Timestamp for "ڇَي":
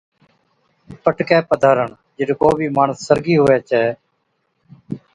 3.69-3.83